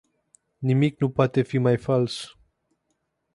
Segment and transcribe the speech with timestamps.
[0.63, 2.35] Nimic nu poate fi mai fals.